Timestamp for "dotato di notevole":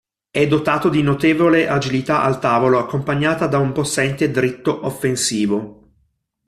0.47-1.67